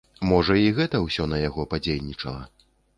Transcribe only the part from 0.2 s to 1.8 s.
Можа, і гэта ўсё на яго